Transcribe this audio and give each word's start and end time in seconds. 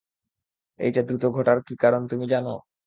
এইটা 0.79 1.01
দ্রুত 1.07 1.23
ঘটার 1.35 1.57
কি 1.63 1.73
কারণ 1.83 2.01
তুমি 2.11 2.25
জানো? 2.33 2.53